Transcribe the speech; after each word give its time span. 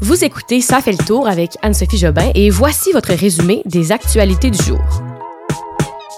Vous 0.00 0.24
écoutez 0.24 0.60
Ça 0.60 0.80
fait 0.80 0.92
le 0.92 1.04
tour 1.04 1.26
avec 1.26 1.56
Anne-Sophie 1.60 1.98
Jobin 1.98 2.30
et 2.36 2.50
voici 2.50 2.92
votre 2.92 3.12
résumé 3.12 3.62
des 3.64 3.90
actualités 3.90 4.48
du 4.48 4.62
jour. 4.62 4.78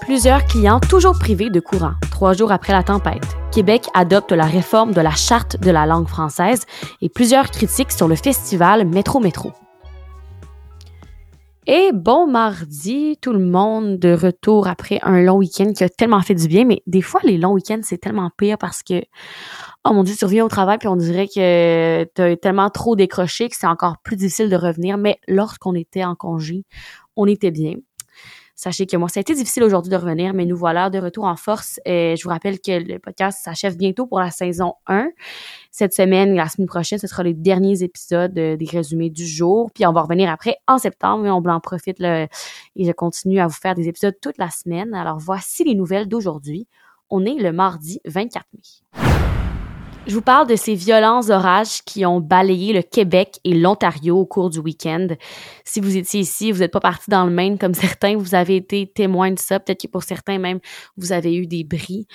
Plusieurs 0.01 0.45
clients 0.45 0.79
toujours 0.79 1.17
privés 1.17 1.49
de 1.49 1.59
courant, 1.59 1.93
trois 2.11 2.33
jours 2.33 2.51
après 2.51 2.73
la 2.73 2.83
tempête. 2.83 3.25
Québec 3.51 3.87
adopte 3.95 4.33
la 4.33 4.45
réforme 4.45 4.93
de 4.93 5.01
la 5.01 5.15
charte 5.15 5.59
de 5.59 5.71
la 5.71 5.87
langue 5.87 6.07
française 6.07 6.61
et 7.01 7.09
plusieurs 7.09 7.49
critiques 7.49 7.91
sur 7.91 8.07
le 8.07 8.15
festival 8.15 8.85
Métro 8.85 9.19
Métro. 9.19 9.51
Et 11.65 11.91
bon 11.91 12.27
mardi, 12.27 13.17
tout 13.19 13.33
le 13.33 13.39
monde 13.39 13.97
de 13.97 14.13
retour 14.13 14.67
après 14.67 14.99
un 15.03 15.21
long 15.21 15.37
week-end 15.37 15.73
qui 15.73 15.83
a 15.83 15.89
tellement 15.89 16.21
fait 16.21 16.35
du 16.35 16.47
bien, 16.47 16.65
mais 16.65 16.83
des 16.85 17.01
fois 17.01 17.21
les 17.23 17.37
longs 17.37 17.53
week-ends 17.53 17.81
c'est 17.81 17.99
tellement 17.99 18.29
pire 18.35 18.57
parce 18.59 18.83
que 18.83 19.01
oh 19.85 19.93
mon 19.93 20.03
dieu, 20.03 20.15
tu 20.15 20.25
reviens 20.25 20.45
au 20.45 20.49
travail 20.49 20.77
puis 20.77 20.87
on 20.87 20.95
dirait 20.95 21.27
que 21.27 22.03
tu 22.15 22.21
as 22.21 22.37
tellement 22.37 22.69
trop 22.69 22.95
décroché 22.95 23.49
que 23.49 23.55
c'est 23.57 23.67
encore 23.67 23.97
plus 24.03 24.15
difficile 24.15 24.49
de 24.49 24.55
revenir. 24.55 24.97
Mais 24.97 25.19
lorsqu'on 25.27 25.75
était 25.75 26.03
en 26.03 26.15
congé, 26.15 26.65
on 27.15 27.25
était 27.27 27.51
bien. 27.51 27.75
Sachez 28.61 28.85
que 28.85 28.95
moi, 28.95 29.09
ça 29.09 29.19
a 29.19 29.21
été 29.21 29.33
difficile 29.33 29.63
aujourd'hui 29.63 29.89
de 29.89 29.95
revenir, 29.95 30.35
mais 30.35 30.45
nous 30.45 30.55
voilà 30.55 30.91
de 30.91 30.99
retour 30.99 31.23
en 31.23 31.35
force. 31.35 31.79
Je 31.87 32.21
vous 32.23 32.29
rappelle 32.29 32.59
que 32.59 32.71
le 32.71 32.99
podcast 32.99 33.39
s'achève 33.43 33.75
bientôt 33.75 34.05
pour 34.05 34.19
la 34.19 34.29
saison 34.29 34.75
1. 34.85 35.09
Cette 35.71 35.95
semaine, 35.95 36.35
la 36.35 36.47
semaine 36.47 36.67
prochaine, 36.67 36.99
ce 36.99 37.07
sera 37.07 37.23
les 37.23 37.33
derniers 37.33 37.81
épisodes 37.81 38.37
euh, 38.37 38.57
des 38.57 38.65
résumés 38.67 39.09
du 39.09 39.25
jour. 39.25 39.71
Puis 39.73 39.83
on 39.87 39.93
va 39.93 40.01
revenir 40.01 40.29
après 40.29 40.57
en 40.67 40.77
septembre, 40.77 41.23
mais 41.23 41.31
on 41.31 41.37
en 41.37 41.59
profite 41.59 41.99
et 42.01 42.27
je 42.77 42.91
continue 42.91 43.39
à 43.39 43.47
vous 43.47 43.55
faire 43.55 43.73
des 43.73 43.87
épisodes 43.87 44.15
toute 44.21 44.37
la 44.37 44.51
semaine. 44.51 44.93
Alors 44.93 45.17
voici 45.17 45.63
les 45.63 45.73
nouvelles 45.73 46.07
d'aujourd'hui. 46.07 46.67
On 47.09 47.25
est 47.25 47.41
le 47.41 47.51
mardi 47.51 47.99
24 48.05 48.45
mai. 48.53 49.10
Je 50.07 50.15
vous 50.15 50.21
parle 50.23 50.47
de 50.47 50.55
ces 50.55 50.73
violents 50.73 51.29
orages 51.29 51.83
qui 51.85 52.07
ont 52.07 52.19
balayé 52.19 52.73
le 52.73 52.81
Québec 52.81 53.39
et 53.43 53.53
l'Ontario 53.53 54.17
au 54.17 54.25
cours 54.25 54.49
du 54.49 54.57
week-end. 54.57 55.07
Si 55.63 55.79
vous 55.79 55.95
étiez 55.95 56.21
ici, 56.21 56.51
vous 56.51 56.59
n'êtes 56.59 56.71
pas 56.71 56.79
parti 56.79 57.11
dans 57.11 57.23
le 57.23 57.31
Maine 57.31 57.59
comme 57.59 57.73
certains, 57.75 58.17
vous 58.17 58.33
avez 58.33 58.55
été 58.55 58.87
témoin 58.87 59.29
de 59.29 59.37
ça. 59.37 59.59
Peut-être 59.59 59.83
que 59.83 59.87
pour 59.87 60.01
certains 60.01 60.39
même, 60.39 60.59
vous 60.97 61.11
avez 61.11 61.35
eu 61.35 61.45
des 61.45 61.63
bris. 61.63 62.07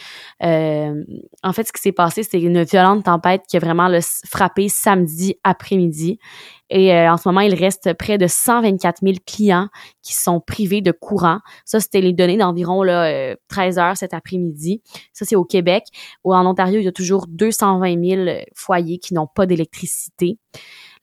Euh, 0.43 1.05
en 1.45 1.53
fait, 1.53 1.69
ce 1.69 1.73
qui 1.73 1.81
s'est 1.81 1.93
passé, 1.93 2.25
c'est 2.25 2.41
une 2.41 2.65
violente 2.65 3.05
tempête 3.05 3.43
qui 3.49 3.57
a 3.57 3.61
vraiment 3.61 3.89
le 3.89 4.01
frappé 4.01 4.69
samedi 4.69 5.37
après-midi. 5.45 6.19
Et 6.71 6.93
euh, 6.93 7.13
en 7.13 7.17
ce 7.17 7.29
moment, 7.29 7.41
il 7.41 7.55
reste 7.55 7.95
près 7.95 8.19
de 8.19 8.27
124 8.27 9.01
000 9.03 9.17
clients 9.25 9.69
qui 10.03 10.15
sont 10.15 10.41
privés 10.41 10.81
de 10.81 10.93
courant. 10.93 11.39
Ça, 11.65 11.81
c'était 11.81 12.01
les 12.01 12.13
données 12.13 12.37
d'environ 12.37 12.83
là, 12.83 13.37
13 13.49 13.79
euh, 13.79 13.81
heures 13.81 13.97
cet 13.97 14.15
après-midi. 14.15 14.83
Ça, 15.13 15.25
c'est 15.25 15.37
au 15.37 15.45
Québec. 15.45 15.85
En 16.25 16.45
Ontario, 16.45 16.81
il 16.81 16.85
y 16.85 16.89
a 16.89 16.93
toujours 16.93 17.27
220 17.29 18.05
000 18.05 18.39
foyers 18.55 18.99
qui 18.99 19.15
n'ont 19.15 19.29
pas 19.29 19.47
d'électricité. 19.47 20.39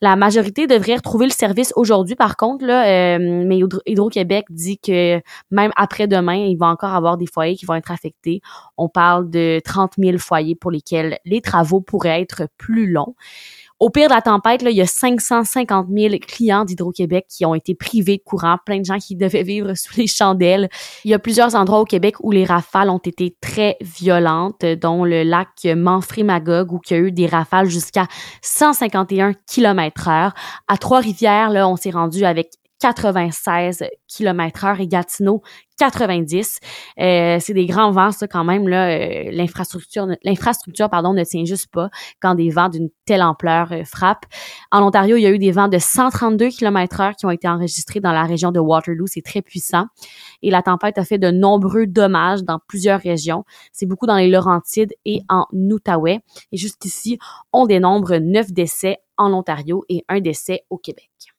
La 0.04 0.18
majorité 0.18 0.68
devrait 0.68 0.98
retrouver 0.98 1.28
le 1.28 1.32
service 1.32 1.72
aujourd'hui, 1.78 2.16
par 2.16 2.36
contre, 2.36 2.66
là, 2.66 3.16
euh, 3.16 3.44
mais 3.48 3.62
Hydro-Québec 3.86 4.48
dit 4.50 4.78
que 4.78 5.22
même 5.50 5.72
après-demain, 5.78 6.36
il 6.36 6.58
va 6.58 6.66
encore 6.66 6.94
avoir 6.94 7.16
des 7.16 7.26
foyers 7.26 7.56
qui 7.56 7.66
vont 7.66 7.76
être 7.76 7.90
affectés. 7.90 8.42
On 8.76 8.90
parle 8.90 9.30
de 9.30 9.62
30 9.64 9.94
000 9.98 10.18
foyers 10.18 10.56
pour 10.56 10.72
lesquels 10.72 11.20
les 11.24 11.40
travaux 11.40 11.80
pourraient 11.80 12.22
être 12.22 12.50
plus 12.58 12.92
longs. 12.92 13.16
Au 13.84 13.90
pire 13.90 14.08
de 14.08 14.14
la 14.14 14.22
tempête, 14.22 14.62
il 14.62 14.72
y 14.72 14.80
a 14.80 14.86
550 14.86 15.88
000 15.94 16.16
clients 16.26 16.64
d'Hydro-Québec 16.64 17.26
qui 17.28 17.46
ont 17.46 17.54
été 17.54 17.76
privés 17.76 18.16
de 18.16 18.24
courant, 18.24 18.56
plein 18.66 18.80
de 18.80 18.86
gens 18.86 18.98
qui 18.98 19.14
devaient 19.18 19.44
vivre 19.44 19.74
sous 19.74 19.98
les 19.98 20.08
chandelles. 20.08 20.70
Il 21.04 21.12
y 21.12 21.14
a 21.14 21.20
plusieurs 21.20 21.54
endroits 21.56 21.82
au 21.82 21.84
Québec 21.84 22.16
où 22.22 22.32
les 22.32 22.46
rafales 22.46 22.90
ont 22.90 23.00
été 23.00 23.36
très 23.42 23.76
violentes, 23.82 24.64
dont 24.64 25.04
le 25.04 25.24
lac 25.24 25.50
Manfré-Magog, 25.66 26.72
où 26.72 26.80
il 26.90 26.94
y 26.94 26.96
a 26.96 27.00
eu 27.00 27.12
des 27.12 27.28
rafales 27.28 27.68
jusqu'à 27.68 28.08
151 28.42 29.34
km 29.34 30.08
heure. 30.08 30.34
À 30.70 30.78
Trois-Rivières, 30.78 31.50
là, 31.50 31.68
on 31.68 31.76
s'est 31.76 31.90
rendu 31.90 32.24
avec 32.24 32.52
96 32.84 33.86
km 34.10 34.66
heure 34.66 34.82
et 34.82 34.88
Gatineau 34.90 35.42
90. 35.80 36.60
Euh, 37.00 37.38
c'est 37.40 37.54
des 37.54 37.66
grands 37.66 37.92
vents, 37.92 38.12
ça, 38.12 38.28
quand 38.28 38.44
même, 38.44 38.68
là. 38.68 38.90
Euh, 38.90 39.30
l'infrastructure, 39.32 40.06
l'infrastructure, 40.26 40.90
pardon, 40.90 41.14
ne 41.14 41.24
tient 41.24 41.46
juste 41.46 41.68
pas 41.72 41.90
quand 42.22 42.36
des 42.36 42.50
vents 42.50 42.68
d'une 42.68 42.90
telle 43.06 43.22
ampleur 43.22 43.72
euh, 43.72 43.86
frappent. 43.86 44.26
En 44.70 44.84
Ontario, 44.84 45.16
il 45.16 45.22
y 45.22 45.26
a 45.26 45.32
eu 45.32 45.40
des 45.40 45.52
vents 45.52 45.70
de 45.70 45.78
132 45.78 46.50
km 46.50 47.00
heure 47.00 47.16
qui 47.16 47.26
ont 47.26 47.32
été 47.32 47.48
enregistrés 47.48 48.02
dans 48.02 48.12
la 48.12 48.24
région 48.24 48.52
de 48.52 48.60
Waterloo. 48.60 49.08
C'est 49.08 49.22
très 49.22 49.42
puissant. 49.42 49.86
Et 50.42 50.52
la 50.52 50.62
tempête 50.62 50.98
a 50.98 51.06
fait 51.06 51.18
de 51.18 51.32
nombreux 51.32 51.88
dommages 51.88 52.44
dans 52.44 52.60
plusieurs 52.68 53.00
régions. 53.00 53.46
C'est 53.72 53.86
beaucoup 53.86 54.08
dans 54.08 54.18
les 54.18 54.30
Laurentides 54.30 54.94
et 55.06 55.22
en 55.30 55.46
Outaouais. 55.54 56.20
Et 56.52 56.58
jusqu'ici, 56.58 57.18
on 57.54 57.66
dénombre 57.66 58.18
neuf 58.18 58.52
décès 58.52 58.98
en 59.16 59.32
Ontario 59.32 59.86
et 59.88 60.04
un 60.10 60.20
décès 60.20 60.66
au 60.70 60.78
Québec. 60.78 61.33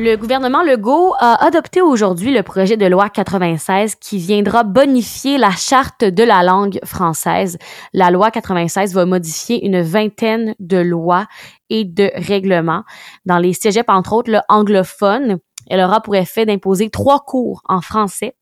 Le 0.00 0.14
gouvernement 0.14 0.62
Legault 0.62 1.14
a 1.18 1.44
adopté 1.44 1.82
aujourd'hui 1.82 2.32
le 2.32 2.44
projet 2.44 2.76
de 2.76 2.86
loi 2.86 3.08
96 3.08 3.96
qui 3.96 4.18
viendra 4.18 4.62
bonifier 4.62 5.38
la 5.38 5.50
charte 5.50 6.04
de 6.04 6.22
la 6.22 6.44
langue 6.44 6.78
française. 6.84 7.58
La 7.92 8.12
loi 8.12 8.30
96 8.30 8.94
va 8.94 9.06
modifier 9.06 9.66
une 9.66 9.80
vingtaine 9.80 10.54
de 10.60 10.76
lois 10.76 11.26
et 11.68 11.84
de 11.84 12.12
règlements. 12.14 12.84
Dans 13.26 13.38
les 13.38 13.52
cégeps, 13.52 13.88
entre 13.88 14.12
autres, 14.12 14.30
le 14.30 14.38
anglophone, 14.48 15.38
elle 15.68 15.80
aura 15.80 16.00
pour 16.00 16.14
effet 16.14 16.46
d'imposer 16.46 16.90
trois 16.90 17.24
cours 17.24 17.62
en 17.68 17.80
français 17.80 18.36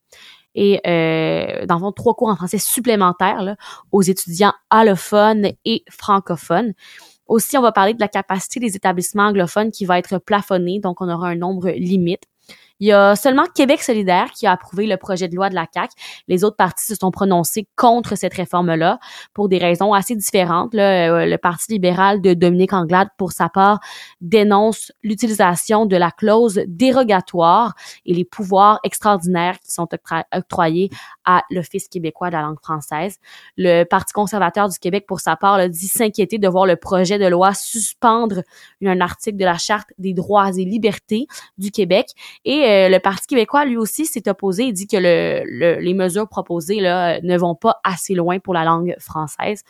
et 0.55 0.81
euh, 0.87 1.65
dans 1.65 1.77
le 1.77 1.81
fond, 1.81 1.93
trois 1.93 2.13
cours 2.13 2.29
en 2.29 2.37
français 2.37 2.59
supplémentaires 2.59 3.41
là, 3.41 3.57
aux 3.93 4.03
étudiants 4.03 4.53
allophones 4.69 5.53
et 5.65 5.85
francophones. 5.91 6.75
Aussi, 7.27 7.59
on 7.59 7.63
va 7.63 7.73
parler 7.73 7.95
de 7.95 8.01
la 8.01 8.09
capacité 8.09 8.61
des 8.61 8.77
établissements 8.77 9.25
anglophones 9.25 9.73
qui 9.73 9.85
va 9.85 9.99
être 9.99 10.19
plafonnée, 10.19 10.79
donc 10.81 11.01
on 11.01 11.09
aura 11.09 11.29
un 11.29 11.35
nombre 11.35 11.71
limite. 11.71 12.25
Il 12.79 12.89
y 12.89 12.93
a 12.93 13.17
seulement 13.17 13.45
Québec 13.55 13.83
solidaire 13.83 14.31
qui 14.33 14.47
a 14.47 14.53
approuvé 14.53 14.87
le 14.87 14.97
projet 14.99 15.29
de 15.29 15.35
loi 15.35 15.49
de 15.49 15.55
la 15.55 15.67
CAQ. 15.73 15.95
Les 16.29 16.45
autres 16.45 16.57
partis 16.57 16.85
se 16.85 16.95
sont 16.95 17.11
prononcés 17.11 17.67
contre 17.75 18.17
cette 18.17 18.35
réforme-là 18.35 18.99
pour 19.33 19.49
des 19.49 19.59
raisons 19.59 19.95
assez 19.95 20.15
différentes. 20.15 20.75
Euh, 20.75 21.25
le 21.25 21.39
Parti 21.39 21.73
libéral 21.73 22.21
de 22.21 22.35
Dominique 22.35 22.75
Anglade, 22.75 23.09
pour 23.17 23.33
sa 23.33 23.49
part, 23.49 23.81
dénonce 24.21 24.93
l'utilisation 25.03 25.87
de 25.87 25.97
la 25.97 26.11
clause 26.11 26.61
dérogatoire 26.67 27.75
et 28.05 28.13
les 28.13 28.25
pouvoirs 28.25 28.79
extraordinaires 28.85 29.59
qui 29.61 29.71
sont 29.71 29.89
octroyés 30.33 30.91
à 31.25 31.43
l'Office 31.51 31.89
québécois 31.89 32.29
de 32.29 32.35
la 32.35 32.43
langue 32.43 32.61
française. 32.61 33.19
Le 33.57 33.85
Parti 33.85 34.13
conservateur 34.13 34.69
du 34.69 34.79
Québec, 34.79 35.07
pour 35.07 35.21
sa 35.21 35.37
part, 35.37 35.55
a 35.55 35.69
dit 35.69 35.89
s'inquiéter 35.89 36.39
de 36.39 36.49
voir 36.49 36.67
le 36.67 36.77
projet 36.77 37.19
de 37.19 37.27
loi 37.27 37.55
suspendre 37.55 38.43
un 38.85 39.01
article 39.01 39.39
de 39.39 39.45
la 39.45 39.59
Charte 39.59 39.89
des 39.99 40.13
droits 40.13 40.51
et 40.51 40.65
libertés 40.65 41.27
du 41.59 41.71
Québec 41.71 42.09
et 42.45 42.66
euh, 42.67 42.89
le 42.89 42.99
Parti 42.99 43.27
québécois, 43.27 43.65
lui 43.65 43.77
aussi, 43.77 44.07
s'est 44.07 44.29
opposé. 44.29 44.65
Il 44.65 44.73
dit 44.73 44.87
que 44.87 44.97
le, 44.97 45.81
les 45.81 45.95
mesures 45.95 46.29
proposées 46.29 46.81
ne 46.81 47.39
vont 47.39 47.55
pas 47.55 47.81
assez 47.85 48.15
loin 48.15 48.39
pour 48.39 48.55
la 48.55 48.65
langue 48.65 48.95
française. 48.99 49.63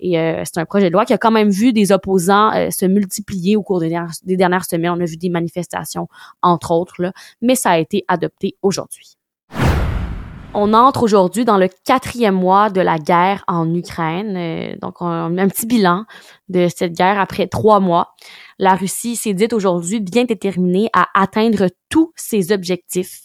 Et 0.00 0.18
euh, 0.18 0.42
c'est 0.44 0.58
un 0.58 0.64
projet 0.64 0.88
de 0.88 0.92
loi 0.92 1.04
qui 1.04 1.12
a 1.12 1.18
quand 1.18 1.30
même 1.30 1.50
vu 1.50 1.72
des 1.72 1.92
opposants 1.92 2.52
euh, 2.54 2.70
se 2.70 2.86
multiplier 2.86 3.56
au 3.56 3.62
cours 3.62 3.80
des 3.80 3.88
dernières, 3.88 4.64
semaines. 4.64 4.90
On 4.90 5.00
a 5.00 5.04
vu 5.04 5.16
des 5.16 5.30
manifestations, 5.30 6.08
entre 6.42 6.72
autres, 6.72 7.12
mais 7.42 7.54
ça 7.54 7.70
a 7.70 7.78
été 7.78 8.04
adopté 8.08 8.56
aujourd'hui. 8.62 9.16
On 10.54 10.72
entre 10.72 11.02
aujourd'hui 11.02 11.44
dans 11.44 11.58
le 11.58 11.68
quatrième 11.84 12.34
mois 12.34 12.70
de 12.70 12.80
la 12.80 12.98
guerre 12.98 13.44
en 13.48 13.72
Ukraine. 13.74 14.76
donc, 14.80 15.02
on 15.02 15.06
un 15.38 15.48
petit 15.48 15.66
bilan 15.66 16.04
de 16.48 16.68
cette 16.68 16.92
guerre 16.92 17.18
après 17.18 17.46
trois 17.46 17.80
mois 17.80 18.14
la 18.58 18.74
Russie 18.74 19.14
s'est 19.14 19.34
dite 19.34 19.52
aujourd'hui 19.52 20.00
bien 20.00 20.24
déterminée 20.24 20.90
à 20.92 21.06
atteindre 21.14 21.68
tous 21.88 22.12
ses 22.16 22.50
objectifs 22.50 23.22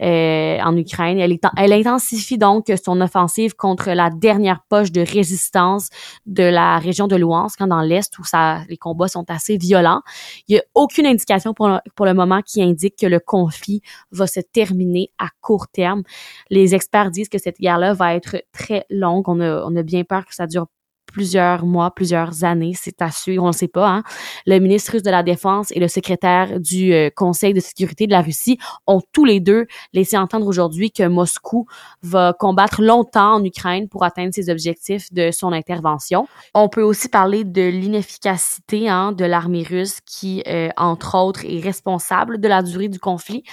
euh, 0.00 0.58
en 0.60 0.76
Ukraine. 0.76 1.18
Elle, 1.18 1.36
elle 1.56 1.72
intensifie 1.72 2.38
donc 2.38 2.72
son 2.82 3.00
offensive 3.00 3.54
contre 3.54 3.90
la 3.90 4.08
dernière 4.10 4.60
poche 4.68 4.92
de 4.92 5.00
résistance 5.00 5.88
de 6.26 6.44
la 6.44 6.78
région 6.78 7.08
de 7.08 7.16
Luhansk, 7.16 7.60
hein, 7.60 7.66
dans 7.66 7.80
l'Est, 7.80 8.16
où 8.18 8.24
ça, 8.24 8.62
les 8.68 8.76
combats 8.76 9.08
sont 9.08 9.28
assez 9.28 9.56
violents. 9.56 10.02
Il 10.46 10.54
n'y 10.54 10.60
a 10.60 10.64
aucune 10.74 11.06
indication 11.06 11.54
pour 11.54 11.68
le, 11.68 11.78
pour 11.96 12.06
le 12.06 12.14
moment 12.14 12.40
qui 12.40 12.62
indique 12.62 12.96
que 12.96 13.06
le 13.06 13.18
conflit 13.18 13.82
va 14.12 14.28
se 14.28 14.40
terminer 14.40 15.10
à 15.18 15.28
court 15.40 15.66
terme. 15.68 16.02
Les 16.50 16.74
experts 16.74 17.10
disent 17.10 17.28
que 17.28 17.38
cette 17.38 17.58
guerre-là 17.58 17.94
va 17.94 18.14
être 18.14 18.42
très 18.52 18.86
longue. 18.90 19.28
On 19.28 19.40
a, 19.40 19.64
on 19.64 19.74
a 19.74 19.82
bien 19.82 20.04
peur 20.04 20.24
que 20.24 20.34
ça 20.34 20.46
dure 20.46 20.66
plusieurs 21.12 21.64
mois, 21.64 21.92
plusieurs 21.94 22.44
années. 22.44 22.72
C'est 22.74 23.02
à 23.02 23.10
suivre, 23.10 23.44
on 23.44 23.48
ne 23.48 23.52
sait 23.52 23.68
pas. 23.68 23.88
Hein? 23.88 24.02
Le 24.46 24.58
ministre 24.58 24.92
russe 24.92 25.02
de 25.02 25.10
la 25.10 25.22
Défense 25.22 25.70
et 25.72 25.80
le 25.80 25.88
secrétaire 25.88 26.58
du 26.58 26.92
euh, 26.92 27.10
Conseil 27.14 27.54
de 27.54 27.60
sécurité 27.60 28.06
de 28.06 28.12
la 28.12 28.22
Russie 28.22 28.58
ont 28.86 29.00
tous 29.12 29.24
les 29.24 29.40
deux 29.40 29.66
laissé 29.92 30.16
entendre 30.16 30.46
aujourd'hui 30.46 30.90
que 30.90 31.06
Moscou 31.06 31.66
va 32.02 32.32
combattre 32.32 32.82
longtemps 32.82 33.34
en 33.34 33.44
Ukraine 33.44 33.88
pour 33.88 34.04
atteindre 34.04 34.32
ses 34.34 34.50
objectifs 34.50 35.12
de 35.12 35.30
son 35.30 35.52
intervention. 35.52 36.26
On 36.54 36.68
peut 36.68 36.82
aussi 36.82 37.08
parler 37.08 37.44
de 37.44 37.68
l'inefficacité 37.68 38.88
hein, 38.88 39.12
de 39.12 39.24
l'armée 39.24 39.62
russe 39.62 39.98
qui, 40.04 40.42
euh, 40.48 40.70
entre 40.76 41.16
autres, 41.16 41.44
est 41.44 41.60
responsable 41.60 42.40
de 42.40 42.48
la 42.48 42.62
durée 42.62 42.88
du 42.88 42.98
conflit 42.98 43.44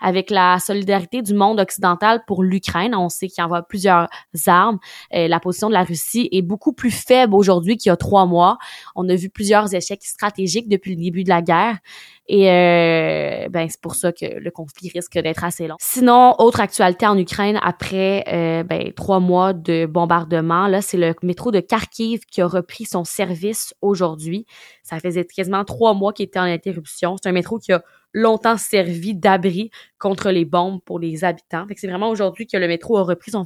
avec 0.00 0.30
la 0.30 0.58
solidarité 0.58 1.22
du 1.22 1.34
monde 1.34 1.60
occidental 1.60 2.22
pour 2.26 2.42
l'Ukraine. 2.42 2.94
On 2.94 3.08
sait 3.08 3.28
qu'il 3.28 3.42
envoie 3.42 3.62
plusieurs 3.62 4.08
armes. 4.46 4.78
Euh, 5.14 5.28
la 5.28 5.40
position 5.40 5.68
de 5.68 5.74
la 5.74 5.84
Russie 5.84 6.28
est 6.32 6.42
beaucoup 6.42 6.72
plus 6.72 6.90
faible 7.06 7.34
aujourd'hui 7.34 7.76
qu'il 7.76 7.90
y 7.90 7.92
a 7.92 7.96
trois 7.96 8.26
mois. 8.26 8.58
On 8.94 9.08
a 9.08 9.14
vu 9.14 9.30
plusieurs 9.30 9.74
échecs 9.74 10.04
stratégiques 10.04 10.68
depuis 10.68 10.94
le 10.94 11.02
début 11.02 11.24
de 11.24 11.28
la 11.28 11.42
guerre. 11.42 11.78
Et 12.28 12.50
euh, 12.50 13.48
ben 13.50 13.68
c'est 13.68 13.80
pour 13.80 13.94
ça 13.94 14.12
que 14.12 14.26
le 14.26 14.50
conflit 14.50 14.90
risque 14.92 15.18
d'être 15.18 15.44
assez 15.44 15.68
long. 15.68 15.76
Sinon, 15.78 16.34
autre 16.38 16.60
actualité 16.60 17.06
en 17.06 17.16
Ukraine 17.16 17.58
après 17.62 18.24
euh, 18.28 18.62
ben, 18.64 18.92
trois 18.92 19.20
mois 19.20 19.52
de 19.52 19.86
bombardement, 19.86 20.66
là, 20.66 20.82
c'est 20.82 20.96
le 20.96 21.14
métro 21.22 21.52
de 21.52 21.60
Kharkiv 21.60 22.20
qui 22.30 22.40
a 22.40 22.46
repris 22.46 22.84
son 22.84 23.04
service 23.04 23.74
aujourd'hui. 23.80 24.44
Ça 24.82 24.98
faisait 24.98 25.24
quasiment 25.24 25.64
trois 25.64 25.94
mois 25.94 26.12
qu'il 26.12 26.24
était 26.24 26.40
en 26.40 26.44
interruption. 26.44 27.16
C'est 27.22 27.28
un 27.28 27.32
métro 27.32 27.58
qui 27.58 27.72
a 27.72 27.82
longtemps 28.12 28.56
servi 28.56 29.14
d'abri 29.14 29.70
contre 29.98 30.30
les 30.30 30.46
bombes 30.46 30.80
pour 30.84 30.98
les 30.98 31.22
habitants. 31.22 31.66
c'est 31.76 31.86
vraiment 31.86 32.08
aujourd'hui 32.08 32.46
que 32.46 32.56
le 32.56 32.66
métro 32.66 32.96
a 32.96 33.02
repris 33.02 33.30
son, 33.30 33.44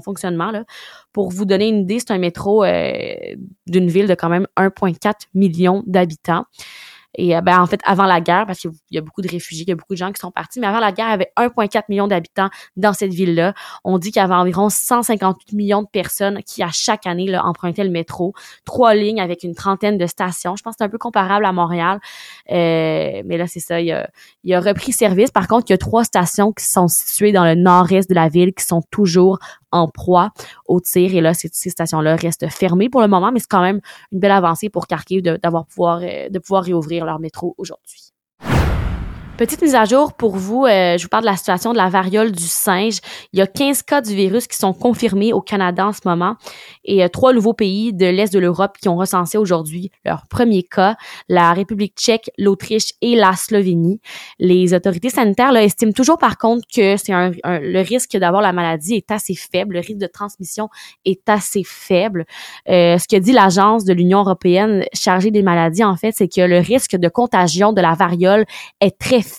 fonctionnement. 0.00 0.50
Là. 0.50 0.64
Pour 1.12 1.30
vous 1.30 1.44
donner 1.44 1.68
une 1.68 1.82
idée, 1.82 2.00
c'est 2.00 2.10
un 2.10 2.18
métro 2.18 2.64
euh, 2.64 3.14
d'une 3.68 3.88
ville 3.88 4.08
de 4.08 4.14
quand 4.14 4.28
même 4.28 4.48
1,4 4.56 5.12
million 5.34 5.84
d'habitants. 5.86 6.44
Et 7.16 7.36
euh, 7.36 7.40
ben, 7.40 7.60
en 7.60 7.66
fait, 7.66 7.80
avant 7.84 8.06
la 8.06 8.20
guerre, 8.20 8.46
parce 8.46 8.60
qu'il 8.60 8.70
y 8.90 8.98
a 8.98 9.00
beaucoup 9.00 9.20
de 9.20 9.28
réfugiés, 9.28 9.64
il 9.66 9.68
y 9.68 9.72
a 9.72 9.76
beaucoup 9.76 9.92
de 9.92 9.98
gens 9.98 10.12
qui 10.12 10.20
sont 10.20 10.30
partis, 10.30 10.60
mais 10.60 10.66
avant 10.66 10.80
la 10.80 10.92
guerre, 10.92 11.08
il 11.08 11.10
y 11.10 11.14
avait 11.14 11.32
1,4 11.36 11.82
million 11.88 12.08
d'habitants 12.08 12.48
dans 12.76 12.92
cette 12.92 13.12
ville-là. 13.12 13.54
On 13.84 13.98
dit 13.98 14.12
qu'il 14.12 14.20
y 14.20 14.24
avait 14.24 14.34
environ 14.34 14.68
158 14.70 15.52
millions 15.54 15.82
de 15.82 15.88
personnes 15.88 16.42
qui, 16.42 16.62
à 16.62 16.70
chaque 16.72 17.06
année, 17.06 17.26
là, 17.26 17.44
empruntaient 17.44 17.84
le 17.84 17.90
métro. 17.90 18.32
Trois 18.64 18.94
lignes 18.94 19.20
avec 19.20 19.42
une 19.42 19.54
trentaine 19.54 19.98
de 19.98 20.06
stations. 20.06 20.56
Je 20.56 20.62
pense 20.62 20.74
que 20.74 20.78
c'est 20.78 20.84
un 20.84 20.88
peu 20.88 20.98
comparable 20.98 21.44
à 21.44 21.52
Montréal. 21.52 22.00
Euh, 22.50 23.22
mais 23.24 23.36
là, 23.36 23.46
c'est 23.46 23.60
ça, 23.60 23.80
il 23.80 23.92
a, 23.92 24.08
il 24.44 24.54
a 24.54 24.60
repris 24.60 24.92
service. 24.92 25.30
Par 25.30 25.48
contre, 25.48 25.66
il 25.68 25.72
y 25.72 25.74
a 25.74 25.78
trois 25.78 26.04
stations 26.04 26.52
qui 26.52 26.64
sont 26.64 26.88
situées 26.88 27.32
dans 27.32 27.44
le 27.44 27.54
nord-est 27.54 28.08
de 28.08 28.14
la 28.14 28.28
ville 28.28 28.54
qui 28.54 28.64
sont 28.64 28.82
toujours 28.90 29.38
en 29.72 29.88
proie 29.88 30.30
au 30.66 30.80
tir. 30.80 31.14
Et 31.14 31.20
là, 31.20 31.34
ces, 31.34 31.48
stations-là 31.48 32.16
restent 32.16 32.48
fermées 32.48 32.88
pour 32.88 33.00
le 33.00 33.08
moment, 33.08 33.32
mais 33.32 33.40
c'est 33.40 33.48
quand 33.48 33.62
même 33.62 33.80
une 34.12 34.20
belle 34.20 34.30
avancée 34.30 34.68
pour 34.68 34.86
Kharkiv 34.86 35.22
d'avoir 35.22 35.66
pouvoir, 35.66 36.00
euh, 36.02 36.28
de 36.28 36.38
pouvoir 36.38 36.64
réouvrir 36.64 37.04
leur 37.04 37.18
métro 37.18 37.54
aujourd'hui. 37.58 38.11
Petite 39.42 39.60
mise 39.60 39.74
à 39.74 39.84
jour 39.84 40.12
pour 40.12 40.36
vous, 40.36 40.66
euh, 40.66 40.96
je 40.96 41.02
vous 41.02 41.08
parle 41.08 41.24
de 41.24 41.28
la 41.28 41.36
situation 41.36 41.72
de 41.72 41.76
la 41.76 41.88
variole 41.88 42.30
du 42.30 42.44
singe. 42.44 42.98
Il 43.32 43.40
y 43.40 43.42
a 43.42 43.48
15 43.48 43.82
cas 43.82 44.00
du 44.00 44.14
virus 44.14 44.46
qui 44.46 44.56
sont 44.56 44.72
confirmés 44.72 45.32
au 45.32 45.40
Canada 45.40 45.84
en 45.84 45.92
ce 45.92 45.98
moment 46.04 46.36
et 46.84 47.02
euh, 47.02 47.08
trois 47.08 47.32
nouveaux 47.32 47.52
pays 47.52 47.92
de 47.92 48.06
l'Est 48.06 48.32
de 48.32 48.38
l'Europe 48.38 48.76
qui 48.80 48.88
ont 48.88 48.94
recensé 48.94 49.38
aujourd'hui 49.38 49.90
leur 50.04 50.28
premier 50.28 50.62
cas, 50.62 50.94
la 51.28 51.52
République 51.54 51.94
tchèque, 51.96 52.30
l'Autriche 52.38 52.92
et 53.00 53.16
la 53.16 53.32
Slovénie. 53.32 54.00
Les 54.38 54.74
autorités 54.74 55.10
sanitaires 55.10 55.56
estiment 55.56 55.90
toujours 55.90 56.18
par 56.18 56.38
contre 56.38 56.64
que 56.72 56.96
c'est 56.96 57.12
le 57.12 57.80
risque 57.80 58.16
d'avoir 58.16 58.42
la 58.42 58.52
maladie 58.52 58.94
est 58.94 59.10
assez 59.10 59.34
faible, 59.34 59.74
le 59.74 59.80
risque 59.80 59.98
de 59.98 60.06
transmission 60.06 60.68
est 61.04 61.28
assez 61.28 61.64
faible. 61.64 62.26
Euh, 62.68 62.96
ce 62.96 63.08
que 63.08 63.16
dit 63.16 63.32
l'agence 63.32 63.84
de 63.84 63.92
l'Union 63.92 64.20
européenne 64.20 64.84
chargée 64.94 65.32
des 65.32 65.42
maladies 65.42 65.82
en 65.82 65.96
fait, 65.96 66.12
c'est 66.14 66.28
que 66.28 66.42
le 66.42 66.60
risque 66.60 66.94
de 66.94 67.08
contagion 67.08 67.72
de 67.72 67.80
la 67.80 67.94
variole 67.94 68.44
est 68.80 68.96
très 68.96 69.20
faible 69.20 69.31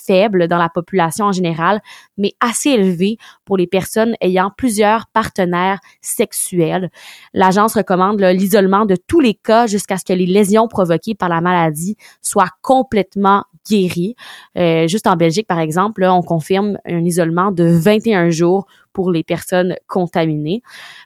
dans 0.47 0.57
la 0.57 0.69
population 0.69 1.25
en 1.25 1.31
général, 1.31 1.81
mais 2.17 2.33
assez 2.39 2.69
élevé 2.69 3.17
pour 3.45 3.57
les 3.57 3.67
personnes 3.67 4.15
ayant 4.21 4.51
plusieurs 4.55 5.07
partenaires 5.07 5.79
sexuels. 6.01 6.89
L'agence 7.33 7.75
recommande 7.75 8.21
l'isolement 8.21 8.85
de 8.85 8.95
tous 8.95 9.19
les 9.19 9.33
cas 9.33 9.67
jusqu'à 9.67 9.97
ce 9.97 10.05
que 10.05 10.13
les 10.13 10.25
lésions 10.25 10.67
provoquées 10.67 11.15
par 11.15 11.29
la 11.29 11.41
maladie 11.41 11.95
soient 12.21 12.51
complètement 12.61 13.45
guéries. 13.69 14.15
Euh, 14.57 14.87
juste 14.87 15.07
en 15.07 15.15
Belgique, 15.15 15.47
par 15.47 15.59
exemple, 15.59 16.03
on 16.03 16.21
confirme 16.21 16.77
un 16.85 17.03
isolement 17.03 17.51
de 17.51 17.65
21 17.65 18.29
jours 18.29 18.65
pour 18.93 19.11
les 19.11 19.23
personnes 19.23 19.75
contaminées 19.87 20.61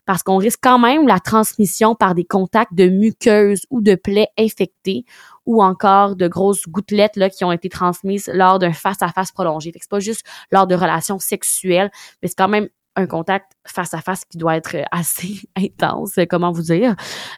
parce 0.05 0.23
qu'on 0.23 0.37
risque 0.37 0.59
quand 0.61 0.79
même 0.79 1.07
la 1.07 1.19
transmission 1.19 1.95
par 1.95 2.15
des 2.15 2.25
contacts 2.25 2.73
de 2.73 2.87
muqueuses 2.87 3.65
ou 3.69 3.81
de 3.81 3.95
plaies 3.95 4.29
infectées 4.37 5.05
ou 5.45 5.63
encore 5.63 6.15
de 6.15 6.27
grosses 6.27 6.67
gouttelettes 6.67 7.15
là, 7.15 7.29
qui 7.29 7.45
ont 7.45 7.51
été 7.51 7.69
transmises 7.69 8.29
lors 8.33 8.59
d'un 8.59 8.73
face-à-face 8.73 9.31
prolongé. 9.31 9.71
Fait 9.71 9.79
que 9.79 9.85
c'est 9.85 9.89
pas 9.89 9.99
juste 9.99 10.25
lors 10.51 10.67
de 10.67 10.75
relations 10.75 11.19
sexuelles, 11.19 11.89
mais 12.21 12.27
c'est 12.27 12.37
quand 12.37 12.49
même 12.49 12.67
un 12.97 13.05
contact 13.05 13.53
face 13.65 13.93
à 13.93 14.01
face 14.01 14.25
qui 14.25 14.37
doit 14.37 14.57
être 14.57 14.75
assez 14.91 15.41
intense, 15.55 16.15
comment 16.29 16.51
vous 16.51 16.63
dire. 16.63 16.95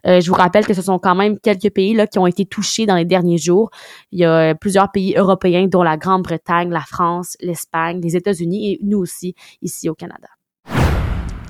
Euh, 0.08 0.22
je 0.22 0.30
vous 0.30 0.36
rappelle 0.36 0.66
que 0.66 0.74
ce 0.74 0.82
sont 0.82 1.00
quand 1.00 1.16
même 1.16 1.38
quelques 1.38 1.70
pays 1.72 1.94
là 1.94 2.08
qui 2.08 2.18
ont 2.18 2.28
été 2.28 2.46
touchés 2.46 2.86
dans 2.86 2.96
les 2.96 3.06
derniers 3.06 3.38
jours. 3.38 3.70
Il 4.12 4.20
y 4.20 4.26
a 4.26 4.56
plusieurs 4.56 4.90
pays 4.90 5.14
européens 5.16 5.68
dont 5.68 5.84
la 5.84 5.98
Grande-Bretagne, 5.98 6.70
la 6.72 6.82
France, 6.82 7.36
l'Espagne, 7.42 8.00
les 8.02 8.16
États-Unis 8.16 8.74
et 8.74 8.80
nous 8.82 9.00
aussi 9.00 9.36
ici 9.62 9.90
au 9.90 9.96
Canada. 9.96 10.30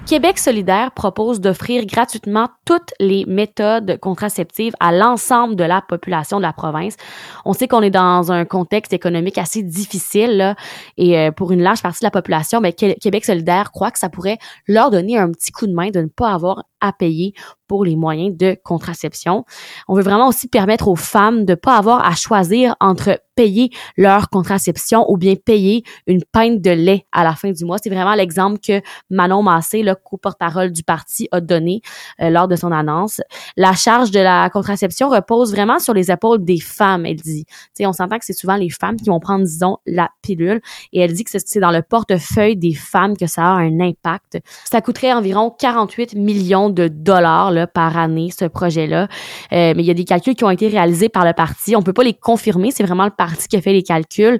Québec 0.09 0.39
solidaire 0.39 0.91
propose 0.91 1.39
d'offrir 1.39 1.85
gratuitement 1.85 2.47
toutes 2.65 2.95
les 2.99 3.25
méthodes 3.27 3.99
contraceptives 3.99 4.73
à 4.79 4.91
l'ensemble 4.91 5.55
de 5.55 5.63
la 5.63 5.83
population 5.83 6.37
de 6.37 6.41
la 6.41 6.51
province. 6.51 6.97
On 7.45 7.53
sait 7.53 7.67
qu'on 7.67 7.83
est 7.83 7.91
dans 7.91 8.31
un 8.31 8.43
contexte 8.43 8.91
économique 8.91 9.37
assez 9.37 9.61
difficile 9.61 10.55
et 10.97 11.19
euh, 11.19 11.29
pour 11.29 11.51
une 11.51 11.61
large 11.61 11.83
partie 11.83 11.99
de 11.99 12.07
la 12.07 12.11
population, 12.11 12.59
mais 12.59 12.73
Québec 12.73 13.23
solidaire 13.23 13.71
croit 13.71 13.91
que 13.91 13.99
ça 13.99 14.09
pourrait 14.09 14.39
leur 14.67 14.89
donner 14.89 15.15
un 15.15 15.29
petit 15.29 15.51
coup 15.51 15.67
de 15.67 15.73
main 15.73 15.91
de 15.91 16.01
ne 16.01 16.07
pas 16.07 16.31
avoir 16.31 16.63
à 16.81 16.93
payer 16.93 17.33
pour 17.67 17.85
les 17.85 17.95
moyens 17.95 18.35
de 18.35 18.57
contraception. 18.63 19.45
On 19.87 19.95
veut 19.95 20.01
vraiment 20.01 20.27
aussi 20.27 20.47
permettre 20.47 20.87
aux 20.87 20.95
femmes 20.95 21.45
de 21.45 21.53
pas 21.53 21.77
avoir 21.77 22.05
à 22.05 22.15
choisir 22.15 22.75
entre 22.79 23.21
payer 23.35 23.69
leur 23.95 24.29
contraception 24.29 25.09
ou 25.09 25.15
bien 25.15 25.35
payer 25.35 25.83
une 26.07 26.21
pinte 26.29 26.61
de 26.61 26.71
lait 26.71 27.05
à 27.13 27.23
la 27.23 27.35
fin 27.35 27.51
du 27.51 27.63
mois. 27.63 27.77
C'est 27.81 27.89
vraiment 27.89 28.15
l'exemple 28.15 28.59
que 28.59 28.81
Manon 29.09 29.43
Massé, 29.43 29.81
le 29.81 29.95
co-porte-parole 29.95 30.71
du 30.71 30.83
parti, 30.83 31.29
a 31.31 31.39
donné 31.39 31.81
euh, 32.21 32.29
lors 32.29 32.49
de 32.49 32.57
son 32.57 32.71
annonce. 32.73 33.21
La 33.55 33.73
charge 33.73 34.11
de 34.11 34.19
la 34.19 34.49
contraception 34.49 35.07
repose 35.07 35.51
vraiment 35.53 35.79
sur 35.79 35.93
les 35.93 36.11
épaules 36.11 36.43
des 36.43 36.59
femmes, 36.59 37.05
elle 37.05 37.15
dit. 37.15 37.45
sais, 37.73 37.85
on 37.85 37.93
s'entend 37.93 38.17
que 38.17 38.25
c'est 38.25 38.33
souvent 38.33 38.57
les 38.57 38.69
femmes 38.69 38.97
qui 38.97 39.09
vont 39.09 39.21
prendre, 39.21 39.45
disons, 39.45 39.77
la 39.85 40.09
pilule 40.21 40.59
et 40.91 40.99
elle 40.99 41.13
dit 41.13 41.23
que 41.23 41.31
c'est 41.31 41.59
dans 41.59 41.71
le 41.71 41.81
portefeuille 41.81 42.57
des 42.57 42.73
femmes 42.73 43.15
que 43.15 43.27
ça 43.27 43.43
a 43.43 43.53
un 43.53 43.79
impact. 43.79 44.39
Ça 44.65 44.81
coûterait 44.81 45.13
environ 45.13 45.55
48 45.57 46.15
millions 46.15 46.68
de 46.69 46.87
dollars 46.87 47.51
là, 47.51 47.67
par 47.67 47.97
année, 47.97 48.29
ce 48.37 48.45
projet-là. 48.45 49.03
Euh, 49.51 49.73
mais 49.75 49.83
il 49.83 49.85
y 49.85 49.91
a 49.91 49.93
des 49.93 50.05
calculs 50.05 50.35
qui 50.35 50.43
ont 50.43 50.49
été 50.49 50.67
réalisés 50.67 51.09
par 51.09 51.25
le 51.25 51.33
parti. 51.33 51.75
On 51.75 51.81
peut 51.81 51.93
pas 51.93 52.03
les 52.03 52.13
confirmer, 52.13 52.71
c'est 52.71 52.83
vraiment 52.83 53.05
le 53.05 53.11
parti 53.11 53.47
qui 53.47 53.57
a 53.57 53.61
fait 53.61 53.73
les 53.73 53.83
calculs, 53.83 54.39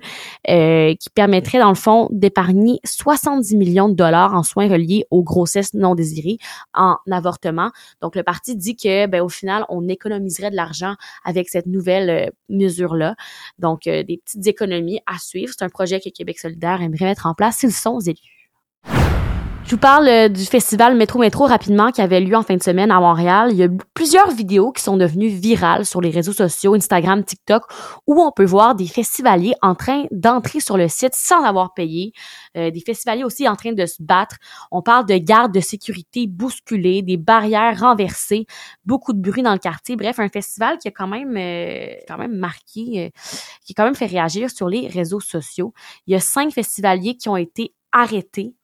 euh, 0.50 0.94
qui 0.96 1.10
permettraient, 1.10 1.60
dans 1.60 1.70
le 1.70 1.76
fond, 1.76 2.08
d'épargner 2.12 2.80
70 2.86 3.56
millions 3.56 3.90
de 3.90 3.96
dollars 3.96 4.34
en 4.34 4.44
soins 4.44 4.68
reliés 4.68 5.06
aux 5.12 5.24
grossesses 5.24 5.74
non 5.74 5.96
désirées, 5.96 6.38
en 6.74 6.98
avortement. 7.12 7.72
Donc, 8.02 8.16
le 8.16 8.24
parti 8.24 8.56
dit 8.56 8.76
que, 8.76 9.08
ben, 9.08 9.22
au 9.22 9.30
final, 9.30 9.66
on 9.70 9.88
économiserait 9.88 10.52
de 10.52 10.56
l'argent 10.56 10.96
avec 11.26 11.50
cette 11.50 11.68
nouvelle 11.68 12.10
euh, 12.10 12.30
mesure-là. 12.50 13.16
Donc, 13.60 13.82
des 13.84 14.22
petites 14.24 14.48
économies 14.48 15.00
à 15.06 15.18
suivre. 15.20 15.54
C'est 15.58 15.66
un 15.66 15.70
projet 15.70 16.00
que 16.00 16.10
Québec 16.10 16.40
solidaire 16.40 16.82
aimerait 16.82 17.06
mettre 17.06 17.26
en 17.26 17.34
place 17.34 17.58
s'ils 17.58 17.74
sont 17.74 18.00
élus. 18.00 18.39
Je 19.70 19.76
vous 19.76 19.80
parle 19.82 20.08
euh, 20.08 20.30
du 20.30 20.46
festival 20.46 20.98
Métro 20.98 21.20
Métro 21.20 21.46
rapidement 21.46 21.92
qui 21.92 22.02
avait 22.02 22.22
lieu 22.22 22.36
en 22.36 22.42
fin 22.42 22.56
de 22.56 22.64
semaine 22.64 22.90
à 22.90 23.00
Montréal. 23.00 23.50
Il 23.52 23.58
y 23.58 23.62
a 23.62 23.68
plusieurs 23.94 24.32
vidéos 24.32 24.72
qui 24.72 24.82
sont 24.82 24.98
devenues 24.98 25.28
virales 25.28 25.86
sur 25.86 26.02
les 26.02 26.10
réseaux 26.10 26.34
sociaux, 26.34 26.74
Instagram, 26.74 27.24
TikTok, 27.24 27.66
où 28.08 28.20
on 28.20 28.32
peut 28.32 28.46
voir 28.46 28.74
des 28.74 28.88
festivaliers 28.88 29.54
en 29.62 29.76
train 29.76 30.06
d'entrer 30.10 30.60
sur 30.60 30.76
le 30.76 30.88
site 30.88 31.14
sans 31.14 31.44
avoir 31.44 31.76
payé, 31.76 32.14
euh, 32.58 32.72
des 32.72 32.80
festivaliers 32.80 33.24
aussi 33.24 33.48
en 33.48 33.56
train 33.56 33.72
de 33.72 33.86
se 33.86 34.02
battre. 34.02 34.38
On 34.72 34.82
parle 34.82 35.06
de 35.06 35.18
gardes 35.20 35.54
de 35.54 35.60
sécurité 35.60 36.26
bousculés, 36.26 37.04
des 37.04 37.18
barrières 37.18 37.80
renversées, 37.80 38.48
beaucoup 38.86 39.14
de 39.14 39.22
bruit 39.22 39.44
dans 39.44 39.54
le 39.54 39.60
quartier. 39.60 39.96
Bref, 39.96 40.18
un 40.18 40.30
festival 40.30 40.80
qui 40.80 40.88
a 40.88 40.92
quand 40.92 41.06
même, 41.06 41.38
euh, 41.38 41.94
quand 42.08 42.18
même 42.18 42.36
marqué, 42.36 43.12
qui 43.64 43.74
a 43.74 43.76
quand 43.78 43.86
même 43.86 43.94
fait 43.94 44.08
réagir 44.08 44.50
sur 44.50 44.68
les 44.68 44.88
réseaux 44.88 45.20
sociaux. 45.20 45.76
Il 46.08 46.14
y 46.14 46.16
a 46.16 46.20
cinq 46.20 46.52
festivaliers 46.54 47.18
qui 47.18 47.30
ont 47.30 47.38
été 47.38 47.76
arrêtés 47.92 48.56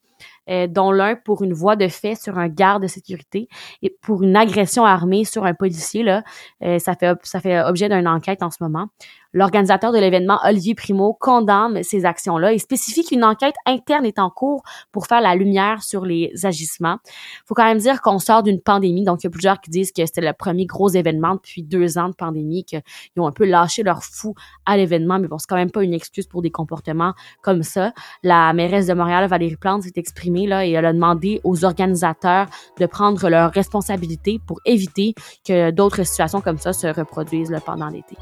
euh, 0.50 0.68
dont 0.68 0.92
l'un 0.92 1.16
pour 1.16 1.44
une 1.44 1.54
voie 1.54 1.76
de 1.76 1.88
fait 1.88 2.16
sur 2.16 2.38
un 2.38 2.48
garde 2.48 2.84
de 2.84 2.88
sécurité 2.88 3.48
et 3.82 3.96
pour 4.02 4.24
une 4.24 4.36
agression 4.36 4.86
armée 4.86 5.26
sur 5.26 5.46
un 5.46 5.54
policier. 5.54 6.04
Là, 6.04 6.24
euh, 6.64 6.80
ça 6.80 6.96
fait 6.96 7.16
ça 7.24 7.40
fait 7.40 7.62
objet 7.62 7.90
d'une 7.90 8.08
enquête 8.08 8.44
en 8.44 8.52
ce 8.52 8.58
moment. 8.62 8.88
L'organisateur 9.36 9.92
de 9.92 9.98
l'événement, 9.98 10.40
Olivier 10.46 10.76
Primo, 10.76 11.14
condamne 11.14 11.84
ces 11.84 12.06
actions-là 12.06 12.54
et 12.54 12.58
spécifie 12.58 13.04
qu'une 13.04 13.26
enquête 13.26 13.56
interne 13.66 14.06
est 14.06 14.18
en 14.18 14.30
cours 14.30 14.64
pour 14.94 15.08
faire 15.08 15.20
la 15.20 15.36
lumière 15.36 15.84
sur 15.84 16.06
les 16.06 16.32
agissements. 16.46 17.00
faut 17.46 17.54
quand 17.54 17.66
même 17.66 17.80
dire 17.80 18.02
qu'on 18.02 18.18
sort 18.18 18.44
d'une 18.44 18.62
pandémie, 18.62 19.04
donc 19.04 19.24
il 19.24 19.26
y 19.26 19.28
a 19.28 19.30
plusieurs 19.30 19.60
qui 19.60 19.70
disent 19.70 19.92
que 19.92 20.06
c'était 20.06 20.22
le 20.22 20.32
premier 20.32 20.66
gros 20.66 20.88
événement 20.88 21.36
depuis 21.36 21.64
deux 21.64 21.98
ans 21.98 22.08
de 22.08 22.14
pandémie, 22.14 22.64
qu'ils 22.64 22.82
ont 23.18 23.28
un 23.28 23.34
peu 23.34 23.44
lâché 23.44 23.84
leur 23.84 24.06
fou 24.06 24.36
à 24.66 24.78
l'événement, 24.78 25.20
mais 25.20 25.28
bon, 25.28 25.38
c'est 25.38 25.48
quand 25.50 25.58
même 25.58 25.72
pas 25.72 25.84
une 25.84 25.94
excuse 25.94 26.28
pour 26.28 26.42
des 26.42 26.52
comportements 26.52 27.14
comme 27.42 27.62
ça. 27.62 27.92
La 28.24 28.54
mairesse 28.54 28.88
de 28.88 28.94
Montréal, 28.94 29.28
Valérie 29.28 29.58
Plante, 29.58 29.84
s'est 29.84 29.92
exprimée 29.98 30.48
là 30.48 30.66
et 30.66 30.72
elle 30.72 30.86
a 30.86 30.94
demandé 30.94 31.42
aux 31.44 31.66
organisateurs 31.66 32.48
de 32.80 32.86
prendre 32.86 33.28
leurs 33.28 33.52
responsabilités 33.52 34.40
pour 34.48 34.62
éviter 34.64 35.14
que 35.46 35.72
d'autres 35.72 36.04
situations 36.04 36.40
comme 36.40 36.58
ça 36.58 36.72
se 36.72 36.88
reproduisent 36.88 37.52
là, 37.52 37.60
pendant 37.60 37.90
l'été. 37.90 38.16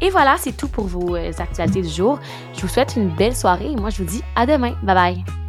Et 0.00 0.10
voilà, 0.10 0.36
c'est 0.38 0.56
tout 0.56 0.68
pour 0.68 0.86
vos 0.86 1.16
actualités 1.16 1.82
du 1.82 1.88
jour. 1.88 2.18
Je 2.54 2.62
vous 2.62 2.68
souhaite 2.68 2.94
une 2.96 3.08
belle 3.08 3.36
soirée 3.36 3.70
et 3.70 3.76
moi 3.76 3.90
je 3.90 3.98
vous 4.02 4.08
dis 4.08 4.22
à 4.34 4.46
demain. 4.46 4.74
Bye 4.82 4.94
bye. 4.94 5.45